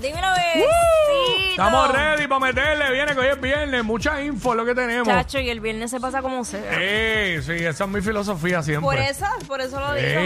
[0.00, 1.50] Dímelo, bebecito.
[1.50, 2.92] Estamos ready para meterle.
[2.92, 3.84] Viene que hoy es viernes.
[3.84, 5.06] Mucha info lo que tenemos.
[5.08, 6.60] Chacho, y el viernes se pasa como sea.
[6.72, 8.84] Eh, sí, esa es mi filosofía siempre.
[8.84, 10.20] Por eso, por eso lo digo.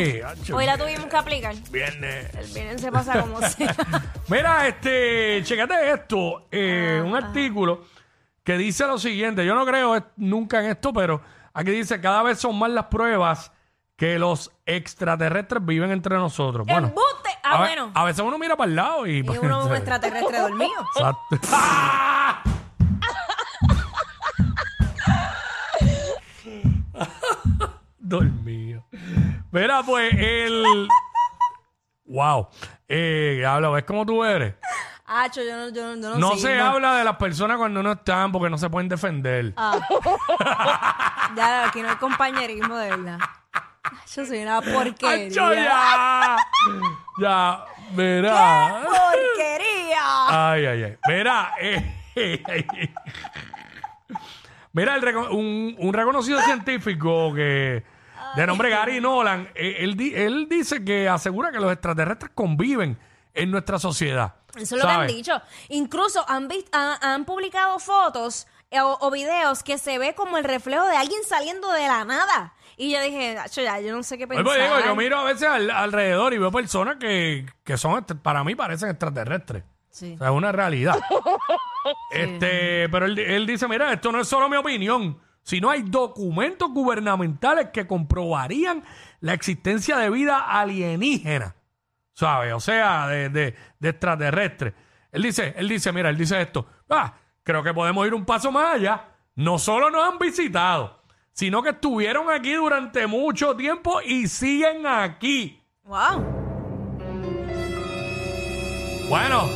[0.56, 1.54] Hoy la tuvimos que aplicar.
[1.70, 2.34] Viernes.
[2.34, 3.74] El viernes se pasa como sea.
[4.28, 7.84] Mira, este, checate esto, eh, un artículo
[8.42, 11.20] que dice lo siguiente, yo no creo es- nunca en esto, pero
[11.52, 13.52] aquí dice, cada vez son más las pruebas
[13.98, 16.66] que los extraterrestres viven entre nosotros.
[16.66, 17.30] Bueno, ¡Embuste!
[17.42, 17.90] Ah, a, ve- bueno.
[17.94, 19.18] a veces uno mira para el lado y...
[19.18, 20.80] Y uno un extraterrestre dormido.
[20.96, 21.38] Exacto.
[21.52, 22.42] ¡Ah!
[27.98, 28.84] Dormido.
[29.50, 30.88] Mira, pues el...
[32.06, 32.48] Wow.
[32.88, 34.54] Eh, habla, ¿ves cómo tú eres?
[35.04, 36.64] Acho, yo no, yo, no- yo no No sé, se no.
[36.66, 39.52] habla de las personas cuando no están porque no se pueden defender.
[39.56, 39.78] Ah.
[41.36, 43.18] ya, aquí no hay compañerismo de verdad.
[44.14, 45.26] Yo soy una porquería.
[45.26, 46.36] ¡Acho, ya!
[47.20, 48.82] ya, mira.
[48.84, 50.50] ¡Porquería!
[50.52, 50.96] Ay, ay, ay.
[51.06, 51.94] Mira, eh,
[54.72, 57.84] mira, el reco- un, un reconocido científico que
[58.36, 62.98] de nombre Gary Nolan, eh, él, di- él dice que asegura que los extraterrestres conviven
[63.34, 64.34] en nuestra sociedad.
[64.56, 65.14] Eso es lo que han ¿sabes?
[65.14, 65.40] dicho.
[65.68, 70.44] Incluso han, vis- han, han publicado fotos o, o videos que se ve como el
[70.44, 72.54] reflejo de alguien saliendo de la nada.
[72.76, 74.56] Y yo dije, "Acho, ya, yo no sé qué Pues, pensar.
[74.56, 78.16] pues, digo, yo miro a veces al- alrededor y veo personas que, que son, extra-
[78.22, 79.64] para mí parecen extraterrestres.
[79.90, 80.12] Sí.
[80.14, 80.96] O sea, es una realidad.
[82.10, 86.70] este, pero él, él dice, mira, esto no es solo mi opinión, sino hay documentos
[86.70, 88.84] gubernamentales que comprobarían
[89.20, 91.54] la existencia de vida alienígena.
[92.12, 92.52] ¿Sabes?
[92.52, 94.74] O sea, de, de, de extraterrestres.
[95.12, 96.66] Él dice, él dice, mira, él dice esto.
[96.90, 97.14] Ah,
[97.48, 99.06] creo que podemos ir un paso más allá.
[99.34, 101.00] No solo nos han visitado,
[101.32, 105.58] sino que estuvieron aquí durante mucho tiempo y siguen aquí.
[105.84, 106.22] Wow.
[109.08, 109.48] Bueno.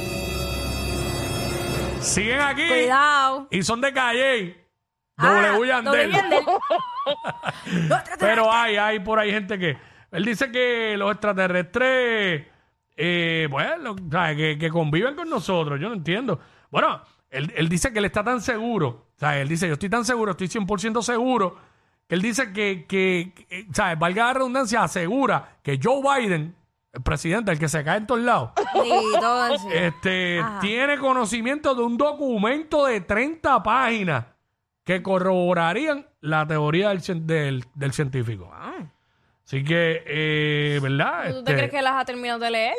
[2.01, 2.67] Siguen aquí.
[2.67, 3.49] Cuidado.
[3.51, 4.67] Y son de Calle.
[5.19, 6.13] Ah, W Yandel.
[8.19, 9.77] Pero hay, hay por ahí gente que.
[10.13, 12.47] Él dice que los extraterrestres.
[12.97, 13.97] Eh, bueno.
[13.97, 15.79] Que, que conviven con nosotros.
[15.79, 16.41] Yo no entiendo.
[16.71, 18.89] Bueno, él, él dice que él está tan seguro.
[19.17, 21.57] O sea, él dice: Yo estoy tan seguro, estoy 100% seguro.
[22.09, 23.99] Que él dice que, que, que, ¿sabes?
[23.99, 26.55] Valga la redundancia, asegura que Joe Biden,
[26.93, 29.69] el presidente, el que se cae en todos lados, Sí, todo así.
[29.73, 30.61] este, Ajá.
[30.61, 34.27] tiene conocimiento de un documento de 30 páginas
[34.85, 38.53] que corroborarían la teoría del, cien- del, del científico.
[39.47, 41.29] Así que, eh, ¿verdad?
[41.31, 42.75] ¿Tú te Este, crees que las ha terminado de leer?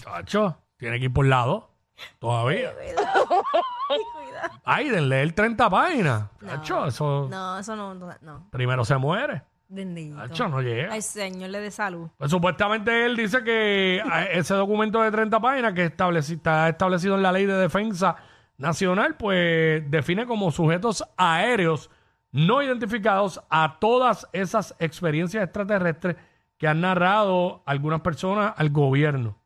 [0.00, 1.70] chacho, tiene que ir por lado
[2.18, 2.72] todavía.
[4.66, 6.24] Biden, leer 30 páginas.
[6.62, 8.10] Eso No, eso no, no.
[8.20, 8.46] no.
[8.50, 9.42] primero se muere.
[9.68, 10.48] Bendito.
[10.48, 10.92] No llega.
[10.92, 12.08] Ay, señor, le dé salud.
[12.18, 17.14] Pues supuestamente él dice que a- ese documento de 30 páginas que estableci- está establecido
[17.14, 18.16] en la Ley de Defensa
[18.58, 21.90] Nacional, pues define como sujetos aéreos
[22.32, 26.16] no identificados a todas esas experiencias extraterrestres
[26.58, 29.38] que han narrado algunas personas al gobierno.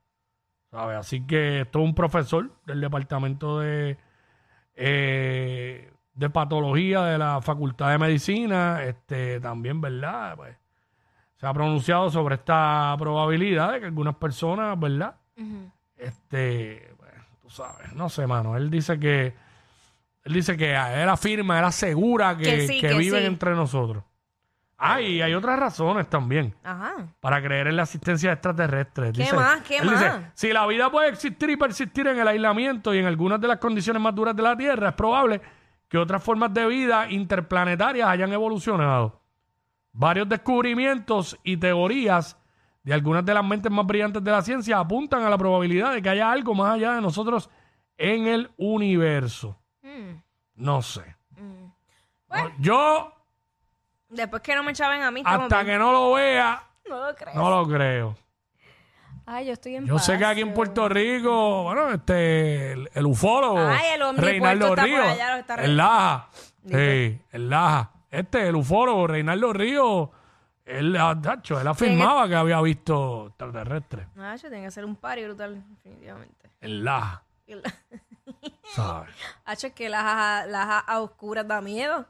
[0.77, 3.97] Así que esto es un profesor del Departamento de,
[4.75, 10.37] eh, de Patología de la Facultad de Medicina, este también, ¿verdad?
[10.37, 10.57] Pues,
[11.37, 15.17] se ha pronunciado sobre esta probabilidad de que algunas personas, ¿verdad?
[15.97, 18.57] Este, bueno, tú sabes, no sé, mano.
[18.57, 19.35] Él dice que,
[20.25, 23.27] él dice que él afirma, él asegura que, Que sí, que que viven sí.
[23.27, 24.03] entre nosotros.
[24.79, 27.07] Ah, y hay otras razones también Ajá.
[27.21, 29.17] para creer en la existencia de extraterrestres.
[29.17, 29.63] ¿Qué más?
[29.63, 30.21] ¿Qué él dice, más?
[30.35, 33.59] si la vida puede existir y persistir en el aislamiento y en algunas de las
[33.59, 35.41] condiciones más duras de la Tierra, es probable
[35.89, 39.23] que otras formas de vida interplanetarias hayan evolucionado.
[39.93, 42.37] Varios descubrimientos y teorías
[42.83, 46.03] de algunas de las mentes más brillantes de la ciencia apuntan a la probabilidad de
[46.03, 47.51] que haya algo más allá de nosotros
[47.97, 49.59] en el universo.
[49.83, 50.21] Mm.
[50.57, 51.17] No sé.
[52.29, 52.53] Bueno.
[52.59, 53.13] Yo,
[54.09, 55.77] Después que no me echaben a mí, estamos hasta bien.
[55.77, 57.35] que no lo vea, No lo creo.
[57.35, 58.17] no lo creo.
[59.29, 63.07] Ay, yo estoy en Yo sé que aquí en Puerto Rico, bueno, este, el, el
[63.07, 66.29] ufólogo, Ay, el omnipuerto Reinaldo está por Ríos, allá, lo está el Laja,
[66.65, 70.11] sí, el Laja, este, el ufólogo, Reinaldo Ríos,
[70.65, 74.95] él, ah, tacho, él afirmaba que había visto extraterrestres, Ah, yo tengo que hacer un
[74.95, 76.49] party brutal, definitivamente.
[76.61, 77.75] el Laja, la-
[78.77, 79.11] ¿sabes?
[79.45, 82.07] Hacho, es que las, las a oscuras da miedo.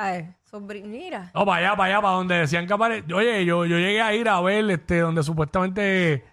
[0.00, 1.32] Ay, sobri- mira.
[1.34, 3.04] No, para allá, para allá, para donde decían que apare...
[3.12, 6.24] Oye, yo, yo llegué a ir a ver este, donde supuestamente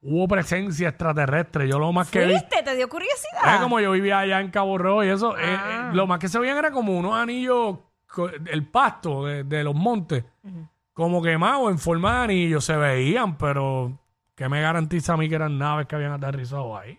[0.00, 1.68] hubo presencia extraterrestre.
[1.68, 2.30] Yo lo más que vi...
[2.32, 2.62] ¿Fuiste?
[2.62, 3.60] ¿Te dio Es curiosidad?
[3.62, 5.36] como yo vivía allá en Cabo Rojo y eso.
[5.36, 5.90] eh, Ah.
[5.92, 9.62] eh, lo más que se veían era como unos anillos, co- el pasto de, de
[9.64, 10.24] los montes,
[10.94, 12.64] como quemados en forma de anillos.
[12.64, 13.98] Se veían, pero
[14.34, 16.98] ¿qué me garantiza a mí que eran naves que habían aterrizado ahí?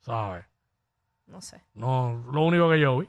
[0.00, 0.44] ¿Sabes?
[1.26, 1.62] No sé.
[1.74, 3.08] No, lo único que yo vi.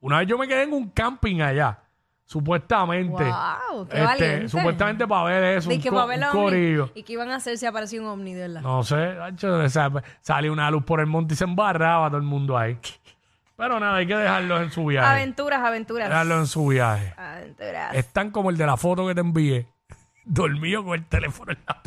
[0.00, 1.78] Una vez yo me quedé en un camping allá,
[2.24, 3.22] supuestamente.
[3.24, 4.48] Wow, qué Este, valiente.
[4.48, 6.42] supuestamente para ver eso, Di un, que co- para ver un la ovni.
[6.42, 6.90] corillo.
[6.94, 8.60] ¿Y qué iban a hacer si aparecía un ovni, de verdad?
[8.62, 12.22] No sé, hacho, sa- salió una luz por el monte y se embarraba todo el
[12.22, 12.78] mundo ahí.
[13.56, 15.06] Pero nada, hay que dejarlos en su viaje.
[15.06, 16.08] Aventuras, aventuras.
[16.08, 17.12] Dejarlos en su viaje.
[17.18, 17.94] Aventuras.
[17.94, 19.66] Están como el de la foto que te envié.
[20.24, 21.82] Dormido con el teléfono en la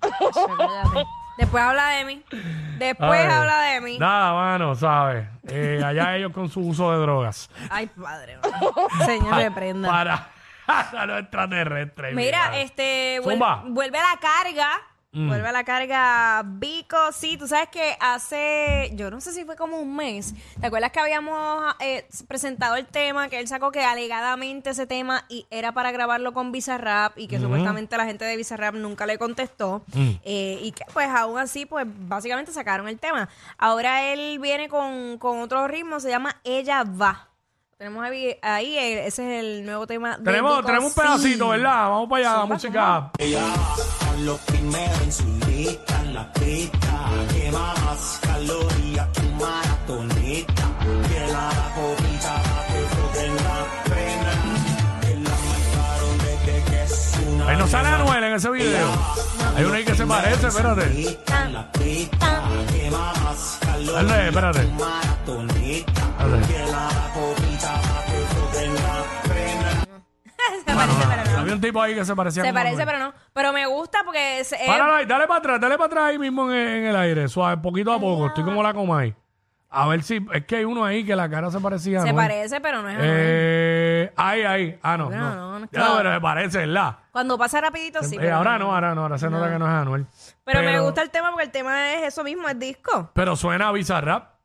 [0.00, 1.04] Cállate.
[1.38, 2.24] Después habla de mí.
[2.78, 3.98] Después Ay, habla de mí.
[3.98, 5.26] Nada, mano, ¿sabes?
[5.48, 7.50] Eh, allá ellos con su uso de drogas.
[7.70, 8.38] Ay, padre.
[8.42, 8.72] mano.
[9.04, 9.88] Señor, reprenda.
[9.88, 10.28] Para,
[10.66, 12.14] para los extraterrestres.
[12.14, 12.60] Mira, mira.
[12.60, 13.62] este Zumba.
[13.64, 14.70] vuel- vuelve a la carga.
[15.16, 15.28] Mm.
[15.28, 16.96] Vuelve a la carga Vico.
[17.10, 20.34] Sí, tú sabes que hace, yo no sé si fue como un mes.
[20.60, 23.30] ¿Te acuerdas que habíamos eh, presentado el tema?
[23.30, 27.40] Que él sacó que alegadamente ese tema y era para grabarlo con Bizarrap y que
[27.40, 29.82] supuestamente la gente de Bizarrap nunca le contestó.
[29.94, 30.10] Mm.
[30.22, 33.30] Eh, y que pues aún así, pues básicamente sacaron el tema.
[33.56, 37.25] Ahora él viene con, con otro ritmo, se llama Ella Va.
[37.78, 41.00] Tenemos ahí, ahí, eh, ese es el nuevo tema de Tenemos, Vico, tenemos un sí.
[41.00, 41.90] pedacito, ¿verdad?
[41.90, 43.10] Vamos para allá, la música.
[43.18, 47.10] Ella va lo primero en su lista, en la pista.
[47.34, 50.62] Quema más calorías que un maratonista.
[51.06, 52.42] Que la copita
[57.66, 58.88] no sale Anuel en ese video.
[59.56, 61.18] Hay uno ahí que se parece, espérate.
[63.92, 64.60] Dale, espérate.
[64.60, 66.02] que un maratonista.
[66.18, 66.46] Dale.
[66.46, 69.70] Que la copita que froten la pena.
[70.64, 71.38] se parece, pero no.
[71.40, 72.86] Había un tipo ahí que se parecía Se como parece, Anuel.
[72.86, 73.14] pero no.
[73.32, 76.18] Pero me gusta porque es, es- Páralo ahí, dale para atrás, dale para atrás ahí
[76.18, 78.28] mismo en, en el aire, suave, poquito a poco.
[78.28, 79.14] Estoy como la coma ahí.
[79.68, 82.08] A ver si, es que hay uno ahí que la cara se parecía a se
[82.10, 82.24] Anuel.
[82.28, 83.10] parece, pero no es Anuel.
[83.12, 84.78] Eh, ahí, ahí.
[84.82, 85.34] Ah, no, No, no.
[85.34, 85.94] no, no, Ya, claro.
[85.98, 86.96] pero me parece, ¿verdad?
[87.10, 88.14] Cuando pasa rapidito, sí.
[88.14, 90.06] Eh, pero ahora no, ahora no, ahora se nota que no es Anuel.
[90.44, 93.10] Pero, me gusta el tema porque el tema es eso mismo, es disco.
[93.12, 94.35] Pero suena a Bizarrap.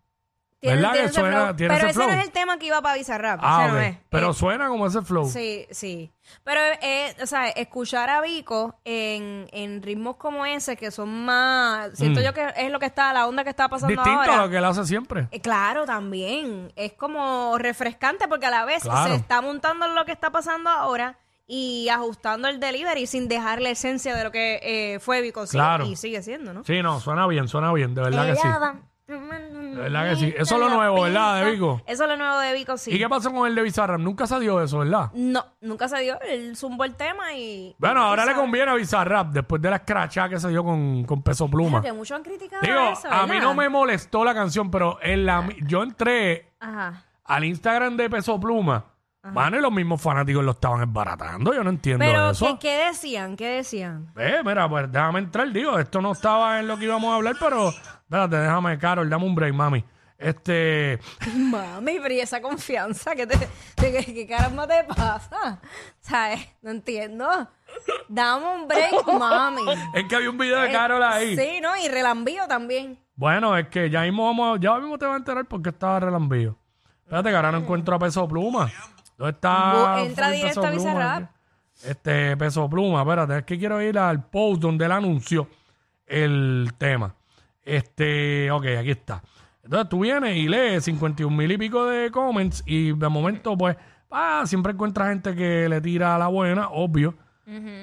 [0.62, 1.56] Tiene- ¿Verdad tiene que ese suena- flow.
[1.56, 2.18] tiene Pero ese ese no flow?
[2.20, 3.40] es el tema que iba para Bizarrap.
[3.42, 3.84] Ah, ese no ok.
[3.86, 3.98] es.
[4.10, 5.26] Pero Eh, suena como ese flow.
[5.28, 6.12] Sí, sí.
[6.44, 11.90] Pero, eh, o sea, escuchar a Vico en, en ritmos como ese, que son más.
[11.98, 12.24] Siento Mm.
[12.24, 14.34] yo que es lo que está, la onda que está pasando Distinto ahora.
[14.36, 15.28] a lo que él hace siempre.
[15.32, 16.72] Eh, Claro, también.
[16.76, 19.10] Es como refrescante porque a la vez Claro.
[19.10, 21.18] se está montando en lo que está pasando ahora
[21.48, 25.44] y ajustando el delivery sin dejar la esencia de lo que eh, fue Vico.
[25.48, 25.86] Claro.
[25.88, 26.64] Y sigue siendo, ¿no?
[26.64, 28.48] Sí, no, suena bien, suena bien, de verdad que sí.
[28.48, 28.80] Ella va-
[29.18, 30.34] verdad que sí.
[30.38, 31.82] Eso es lo nuevo, ¿verdad, de Vico?
[31.86, 32.92] Eso es lo nuevo de Vico, sí.
[32.94, 34.00] ¿Y qué pasó con el de Bizarrap?
[34.00, 35.12] Nunca se dio eso, ¿verdad?
[35.14, 36.20] No, nunca se dio.
[36.22, 37.76] Él zumbó el tema y...
[37.78, 41.22] Bueno, ahora le conviene a Bizarrap después de la escrachada que se dio con, con
[41.22, 41.82] Peso Pluma.
[41.82, 44.98] Pero que muchos han criticado Digo, eso, a mí no me molestó la canción, pero
[45.02, 47.04] en la, yo entré Ajá.
[47.26, 48.86] al Instagram de Peso Pluma,
[49.24, 51.54] mano, y los mismos fanáticos lo estaban esbaratando.
[51.54, 52.46] Yo no entiendo Pero, eso.
[52.46, 53.36] ¿qué, ¿qué decían?
[53.36, 54.12] ¿Qué decían?
[54.18, 57.36] Eh, mira, pues déjame entrar, digo, esto no estaba en lo que íbamos a hablar,
[57.40, 57.72] pero
[58.12, 59.86] espérate, déjame, Carol, dame un break, mami.
[60.18, 61.00] Este,
[61.36, 63.16] Mami, pero ¿y esa confianza?
[63.16, 63.38] ¿Qué, te,
[63.76, 65.60] qué, qué caramba te pasa?
[66.02, 66.48] ¿Sabes?
[66.62, 67.26] No entiendo.
[68.08, 69.62] Dame un break, mami.
[69.96, 71.36] es que había un video de Eh, Carol ahí.
[71.36, 71.76] Sí, ¿no?
[71.78, 73.00] Y relambío también.
[73.16, 75.70] Bueno, es que ya mismo vamos, a- ya mismo te vas a enterar por qué
[75.70, 76.56] estaba relambío.
[77.04, 78.72] Espérate que ahora no encuentro a Peso Pluma.
[79.18, 80.02] ¿Dónde está?
[80.06, 80.92] Entra fucking directo Peso a Pluma?
[80.94, 81.32] Bizarrap.
[81.84, 85.48] Este, Peso Pluma, espérate, es que quiero ir al post donde él anunció
[86.06, 87.16] el tema.
[87.64, 89.24] Este, ok, aquí está.
[89.64, 93.78] Entonces tú vienes y lees 51 mil y pico de comments y de momento, pues,
[94.10, 97.16] ah, siempre encuentras gente que le tira a la buena, obvio.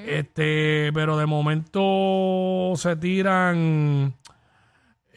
[0.07, 4.15] Este, pero de momento se tiran.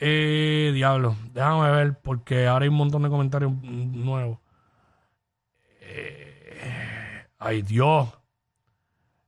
[0.04, 4.40] Eh, diablo, déjame ver, porque ahora hay un montón de comentarios nuevos.
[5.80, 8.10] Eh, ay, Dios.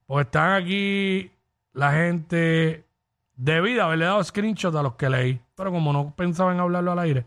[0.07, 1.31] Pues están aquí
[1.73, 2.83] la gente.
[3.35, 6.91] Debí de haberle dado screenshot a los que leí, pero como no pensaba en hablarlo
[6.91, 7.25] al aire.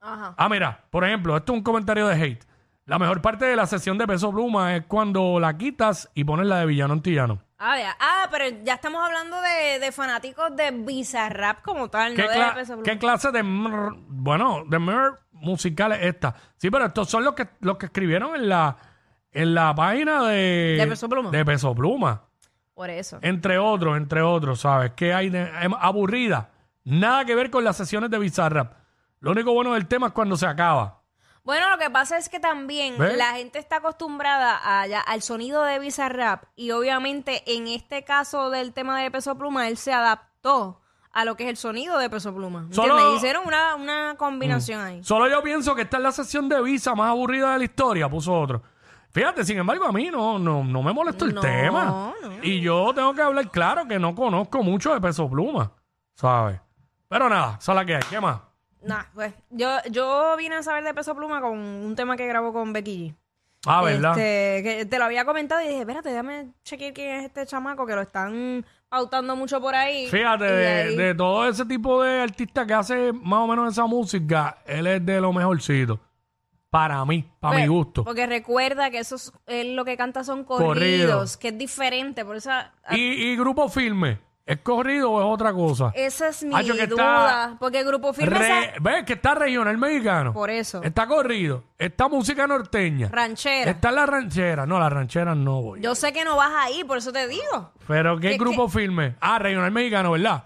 [0.00, 0.34] Ajá.
[0.36, 2.44] Ah, mira, por ejemplo, esto es un comentario de hate.
[2.86, 6.46] La mejor parte de la sesión de peso pluma es cuando la quitas y pones
[6.46, 7.40] la de villano antillano.
[7.58, 7.96] Ah, ya.
[8.00, 12.52] Ah, pero ya estamos hablando de, de fanáticos de Bizarrap como tal, ¿Qué, no de
[12.54, 12.82] Peso Pluma.
[12.82, 16.34] qué clase de mr- bueno, de mr musical es esta?
[16.56, 18.76] Sí, pero estos son los que los que escribieron en la
[19.30, 21.30] en la página de ¿De Peso Pluma?
[21.30, 22.24] de Peso Pluma.
[22.82, 23.18] Por eso.
[23.22, 24.90] Entre otros, entre otros, ¿sabes?
[24.96, 26.50] Que hay de, em, aburrida.
[26.82, 28.72] Nada que ver con las sesiones de Bizarrap.
[29.20, 31.00] Lo único bueno del tema es cuando se acaba.
[31.44, 33.16] Bueno, lo que pasa es que también ¿Ves?
[33.16, 38.50] la gente está acostumbrada a ya- al sonido de Bizarrap y obviamente en este caso
[38.50, 40.80] del tema de Peso Pluma, él se adaptó
[41.12, 42.62] a lo que es el sonido de Peso Pluma.
[42.62, 43.14] ¿me Solo-?
[43.14, 45.04] Hicieron una, una combinación ahí.
[45.04, 48.08] Solo yo pienso que esta es la sesión de visa más aburrida de la historia,
[48.08, 48.62] puso otro.
[49.12, 51.84] Fíjate, sin embargo, a mí no, no, no me molestó el No, tema.
[51.84, 52.14] no.
[52.42, 55.70] Y yo tengo que hablar claro que no conozco mucho de Peso Pluma,
[56.14, 56.60] ¿sabes?
[57.08, 58.02] Pero nada, esa es la que hay.
[58.08, 58.40] ¿Qué más?
[58.82, 62.52] Nah, pues yo, yo vine a saber de Peso Pluma con un tema que grabó
[62.52, 63.14] con Becky G.
[63.66, 64.18] Ah, ¿verdad?
[64.18, 67.86] Este, que te lo había comentado y dije, espérate, déjame chequear quién es este chamaco
[67.86, 70.08] que lo están pautando mucho por ahí.
[70.08, 73.70] Fíjate, Y de, ahí- de todo ese tipo de artista que hace más o menos
[73.70, 76.00] esa música, él es de lo mejorcito.
[76.72, 78.02] Para mí, para mi Pues, gusto.
[78.04, 82.24] Porque recuerda que eso es, él lo que canta son corridos, que es diferente.
[82.24, 85.92] Por eso, a- Y, y grupo firme, ¿es corrido o es otra cosa?
[85.94, 87.56] esa es mi Hacho, que está duda.
[87.60, 90.32] Porque el grupo firme Re- ¿Ves que está regional mexicano?
[90.32, 90.82] Por eso.
[90.82, 91.62] Está corrido.
[91.78, 93.10] Está música norteña.
[93.12, 93.70] ranchera.
[93.70, 94.64] Está la ranchera.
[94.64, 95.82] No, la ranchera no voy.
[95.82, 97.72] Yo sé que no vas ahí, por eso te digo.
[97.86, 99.16] Pero ¿qué ¿Qué- grupo firme?
[99.20, 100.44] Ah, regional mexicano, ¿verdad?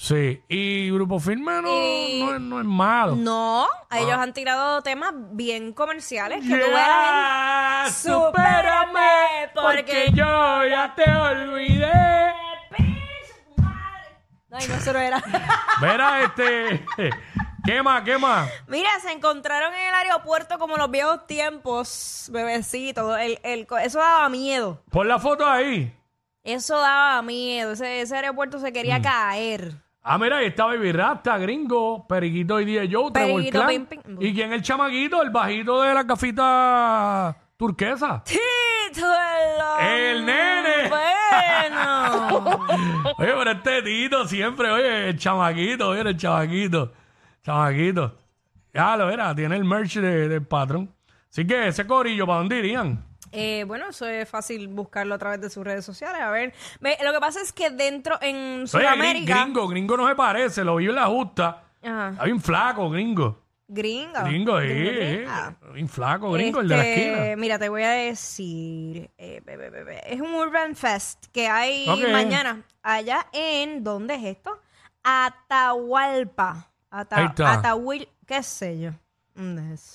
[0.00, 0.44] Sí.
[0.48, 3.16] Y grupo firme no, Y- no, es- no es malo.
[3.16, 3.98] No, Ah.
[3.98, 10.10] ellos han tirado temas bien comerciales que tú ves a la Ya, gente- supérame, porque
[10.14, 12.32] yo ya te olvidé.
[14.50, 15.20] Ay, no, eso no era.
[15.82, 16.84] Mira, este.
[17.64, 18.02] ¿Qué más?
[18.02, 18.48] ¿Qué más?
[18.68, 23.18] Mira, se encontraron en el aeropuerto como los viejos tiempos, bebecitos.
[23.18, 24.80] El, el, co- eso daba miedo.
[24.90, 25.92] Pon la foto ahí.
[26.44, 27.72] Eso daba miedo.
[27.72, 28.72] Ese, ese aeropuerto se Mm.
[28.72, 29.74] quería caer.
[30.10, 33.68] Ah, mira, ahí está Baby Rasta, Gringo, Periquito y DJ Joe, Trevor Periquito, Clan.
[33.86, 34.16] pim, pim.
[34.22, 35.22] ¿Y quién es el chamaquito?
[35.22, 38.22] El bajito de la gafita turquesa.
[38.24, 40.88] ¡Tito el ¡El nene!
[40.88, 42.48] Bueno.
[43.18, 46.92] Oye, pero este Tito siempre, oye, el chamaquito, oye, el chamaquito.
[47.42, 48.16] Chamaquito.
[48.72, 50.90] Ya lo era, tiene el merch de- del patrón.
[51.30, 53.04] Así que ese corillo, ¿para dónde irían?
[53.32, 56.20] Eh, bueno, eso es fácil buscarlo a través de sus redes sociales.
[56.20, 59.42] A ver, Ve, lo que pasa es que dentro en Oye, Sudamérica.
[59.44, 61.64] gringo, gringo no se parece, lo vi en la justa.
[61.82, 62.08] Ajá.
[62.10, 63.44] Está bien flaco, gringo.
[63.70, 64.20] Gringo.
[64.24, 65.56] Gringo, sí, Gringo.
[65.74, 67.36] Bien flaco, gringo, el de la Este, esquina.
[67.36, 69.10] Mira, te voy a decir.
[69.18, 70.00] eh, be, be.
[70.06, 73.84] Es un Urban Fest que hay mañana allá en.
[73.84, 74.58] ¿Dónde es esto?
[75.02, 76.70] Atahualpa.
[76.90, 77.52] Ata- Ahí está.
[77.52, 78.90] Atahuil, qué sé yo.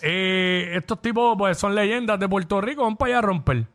[0.02, 3.66] Eh, estos tipos, pues, son leyendas de Puerto Rico, van para allá a romper.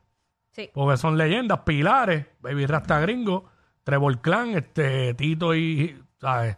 [0.52, 0.70] Sí.
[0.72, 3.44] Porque son leyendas, pilares, Baby Rasta Gringo,
[3.84, 6.56] Trevor Clan, este, Tito y, ¿sabes?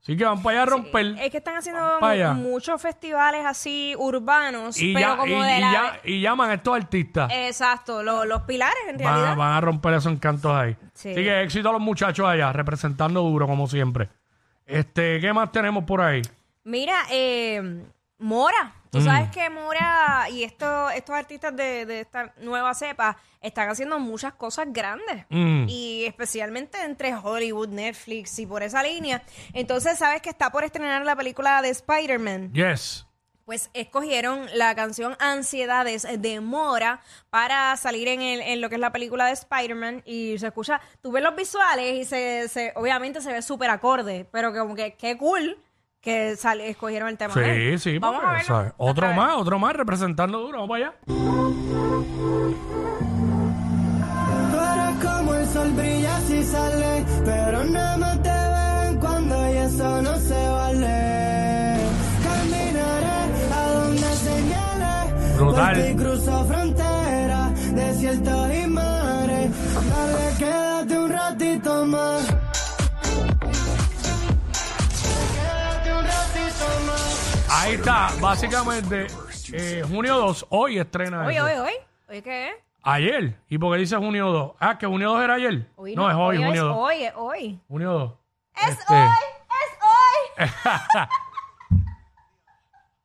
[0.00, 1.06] Así que van para allá a romper.
[1.20, 1.80] Es que están haciendo
[2.34, 5.72] muchos festivales así urbanos, y, pero ya- como y- de y la.
[5.72, 7.30] ya- y llaman a estos artistas.
[7.32, 9.36] Exacto, lo- los pilares en van, realidad.
[9.36, 10.76] van a romper esos encantos ahí.
[10.94, 11.10] Sí.
[11.10, 14.08] Así que éxito a los muchachos allá, representando duro como siempre.
[14.66, 16.22] Este, ¿qué más tenemos por ahí?
[16.64, 17.84] Mira, eh,
[18.22, 18.74] Mora.
[18.90, 19.04] Tú Mm.
[19.04, 24.34] sabes que Mora y esto, estos artistas de, de esta nueva cepa están haciendo muchas
[24.34, 25.24] cosas grandes.
[25.30, 25.66] Mm.
[25.68, 29.22] Y especialmente entre Hollywood, Netflix y por esa línea.
[29.54, 32.52] Entonces, ¿sabes que está por estrenar la película de Spider-Man?
[32.52, 33.06] Yes.
[33.44, 38.80] Pues escogieron la canción Ansiedades de Mora para salir en, el- en lo que es
[38.80, 43.20] la película de Spider-Man y se escucha, tú ves los visuales y se, se- obviamente
[43.20, 45.58] se ve súper acorde, pero como que qué cool
[46.02, 47.32] que sale, escogieron el tema.
[47.34, 47.78] de él.
[47.78, 49.16] Sí, sí, Vamos porque, a verlo Otro vez.
[49.16, 50.96] más, otro más, representando duro, vamos para allá.
[54.52, 60.02] Tú como el sol brilla si sale, pero nada más te ven cuando y eso
[60.02, 61.76] no se vale.
[62.22, 63.18] Caminaré
[63.52, 65.74] a donde señales, Brutal.
[65.76, 69.50] por ti cruzo fronteras, desiertos y mares.
[69.90, 72.31] Dale, quédate un ratito más.
[77.54, 79.06] Ahí está, básicamente,
[79.52, 81.44] eh, junio 2, hoy estrena eso.
[81.44, 81.72] oye, oye.
[82.08, 82.54] ¿Oye qué es?
[82.82, 83.36] Ayer.
[83.48, 84.52] ¿Y por qué dice junio 2?
[84.58, 85.66] Ah, que junio 2 era ayer.
[85.76, 86.76] Hoy no, es hoy, junio es 2.
[86.76, 87.60] hoy, es hoy.
[87.68, 88.12] Junio 2.
[88.56, 89.08] Es Este, hoy,
[90.38, 90.46] es
[90.98, 91.06] hoy.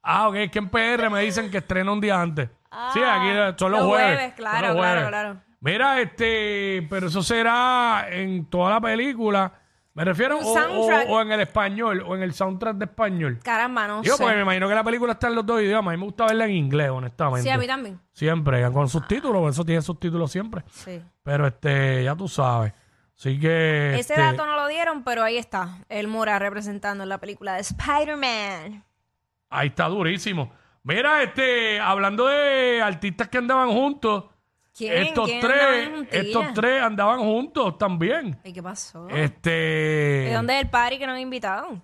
[0.09, 2.49] Ah, ok, es que en PR me dicen que estrena un día antes.
[2.93, 3.27] sí, aquí
[3.57, 4.15] son los, los jueves.
[4.15, 5.07] jueves, claro, los claro, jueves.
[5.09, 5.41] claro.
[5.59, 9.51] Mira, este, pero eso será en toda la película.
[9.97, 13.39] Me refiero o, o en el español, o en el soundtrack de español.
[13.41, 14.21] Caramba, no Yo, sé.
[14.21, 15.91] porque me imagino que la película está en los dos idiomas.
[15.91, 17.41] A mí me gusta verla en inglés, honestamente.
[17.41, 17.99] Sí, a mí también.
[18.11, 20.61] Siempre, con subtítulos, por eso tiene subtítulos siempre.
[20.69, 21.01] Sí.
[21.23, 22.73] Pero este, ya tú sabes.
[23.17, 23.93] Así que.
[23.97, 25.79] Ese este, dato no lo dieron, pero ahí está.
[25.89, 28.85] El Mora representando en la película de Spider-Man.
[29.49, 30.53] Ahí está durísimo.
[30.83, 34.25] Mira, este, hablando de artistas que andaban juntos.
[34.77, 35.07] ¿Quién?
[35.07, 36.21] Estos ¿Quién tres, juntilla?
[36.21, 38.39] estos tres andaban juntos también.
[38.43, 39.07] ¿Y qué pasó?
[39.09, 39.49] Este.
[39.49, 41.81] ¿De dónde es el party que nos han invitado?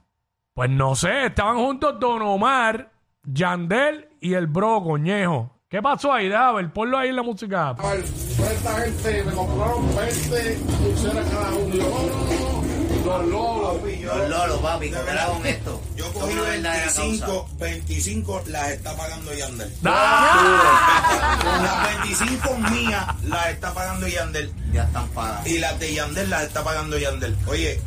[0.53, 2.91] Pues no sé, estaban juntos Don Omar
[3.23, 5.49] Yandel y el bro Coñejo.
[5.67, 6.29] ¿Qué pasó ahí?
[6.29, 7.69] Ver, ponlo ahí en la música.
[7.69, 8.03] A ver,
[8.37, 12.62] toda esta gente me compraron 20 pulseras cada uno.
[12.93, 14.17] Y yo, no, no, no, los lolos.
[14.17, 15.81] Los lolos, papi, ¿qué era con esto?
[15.95, 17.55] Yo cogí una verdadera 25, causa.
[17.59, 19.73] 25 las está pagando Yandel.
[19.85, 21.39] ¡Ah!
[21.63, 24.53] Las 25 mías las está pagando Yandel.
[24.71, 25.47] Ya están pagadas.
[25.47, 27.37] Y las de Yandel las está pagando Yandel.
[27.47, 27.79] Oye,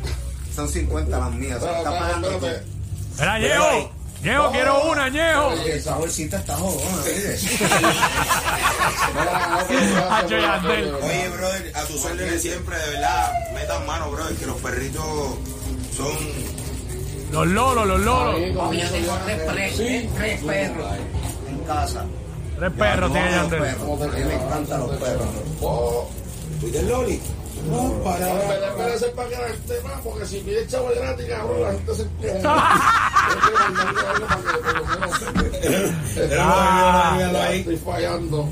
[0.55, 1.59] Son 50 las mías.
[1.61, 3.96] Se Espera, está espera, pagando todo.
[4.23, 4.51] Ñejo.
[4.51, 5.51] Quiero una, Ñejo.
[5.65, 7.65] Esa bolsita está jodona, ¿viste?
[10.09, 10.95] Hacho Yandel.
[10.95, 15.05] oye, brother, a tus órdenes siempre, de verdad, metan mano, brother, que los perritos
[15.95, 16.57] son...
[17.31, 18.39] Los lolos, los lolos.
[18.39, 20.91] Yo tengo tres, tres, tres perros
[21.49, 22.05] en casa.
[22.57, 23.61] Tres perros tiene Yandel.
[23.61, 25.27] me encantan los perros.
[25.61, 26.09] Oh,
[26.59, 27.21] ¿Tú del Loli?
[27.69, 28.93] No, para...
[28.95, 32.03] ese para que el tema, porque si pide chavo gratis, cabrón, la gente se.
[37.51, 38.49] Estoy fallando,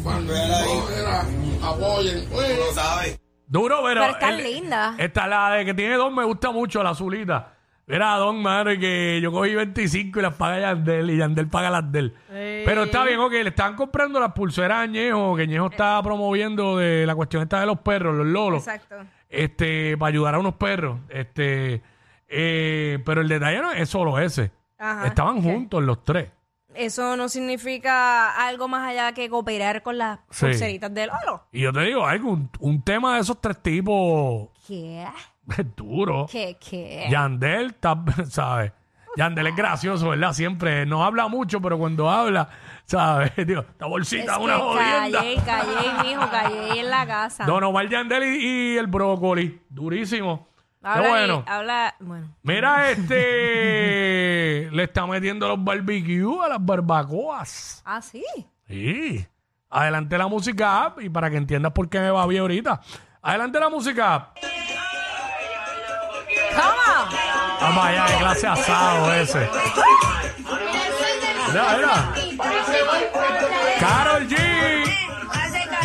[1.63, 2.29] apoyen.
[2.29, 3.19] Lo sabes.
[3.47, 4.01] Duro, pero.
[4.01, 4.95] Pero están el- lindas.
[4.97, 7.51] Esta, la de que tiene dos, me gusta mucho, la azulita.
[7.87, 11.91] Era Don, madre, que yo cogí 25 y las paga Yandel y Yandel paga las
[11.91, 12.15] de él.
[12.65, 16.77] Pero está bien, ok, le están comprando las pulseras a Ñejo, que Ñejo está promoviendo
[16.77, 18.65] de la cuestión esta de los perros, los lolos.
[18.67, 18.95] Exacto.
[19.29, 20.97] Este, para ayudar a unos perros.
[21.09, 21.83] Este,
[22.27, 24.51] eh, pero el detalle no es solo ese.
[24.77, 25.07] Ajá.
[25.07, 25.51] Estaban ¿Qué?
[25.53, 26.31] juntos los tres.
[26.73, 30.45] Eso no significa algo más allá que cooperar con las Sí.
[30.47, 31.45] pulseritas del oro.
[31.53, 35.05] Y yo te digo algo, un, un tema de esos tres tipos ¿Qué?
[35.57, 36.25] es duro.
[36.29, 36.57] ¿Qué?
[36.59, 37.07] ¿Qué?
[37.09, 37.75] Yandel,
[38.29, 38.73] ¿sabes?
[39.15, 40.33] Yandel es gracioso, ¿verdad?
[40.33, 42.49] Siempre no habla mucho, pero cuando habla,
[42.83, 43.31] ¿sabes?
[43.47, 45.19] Digo, esta bolsita Es es una que jodienda.
[45.19, 47.45] callé, callé, mijo, callé en la casa.
[47.45, 50.49] Don Omar Yandel y, y el brócoli, durísimo.
[50.85, 51.43] Habla, Qué bueno.
[51.47, 52.27] habla, bueno.
[52.43, 57.81] Mira, este le está metiendo los barbecue a las barbacoas.
[57.85, 58.23] Ah, sí.
[58.67, 59.25] Sí.
[59.69, 62.79] Adelante la música app y para que entiendas por qué me va bien ahorita.
[63.21, 64.37] Adelante la música app.
[66.55, 67.17] ¿Cómo?
[67.61, 69.49] Vamos allá, clase asado ese.
[71.51, 72.13] Mira, mira.
[73.79, 74.35] Carol G.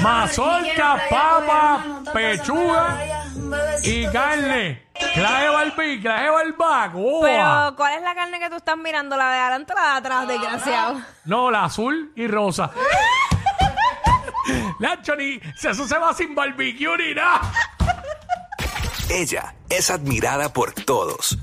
[0.02, 2.98] Mazorca, papa, pechuga
[3.82, 4.89] y carne.
[5.52, 7.20] Barbecue, clase de barbacoa.
[7.22, 9.16] Pero, ¿cuál es la carne que tú estás mirando?
[9.16, 11.00] ¿La de adelante o la de atrás, desgraciado?
[11.24, 12.70] No, la azul y rosa.
[14.78, 17.52] Nacho, ni eso se va sin barbecue ni nada.
[19.10, 21.36] Ella es admirada por todos.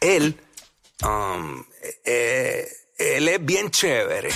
[0.00, 0.38] Él,
[1.02, 1.64] um,
[2.04, 2.66] eh,
[2.98, 4.30] él es bien chévere.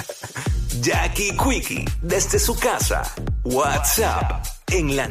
[0.80, 3.02] Jackie Quickie, desde su casa.
[3.44, 5.06] WhatsApp, en la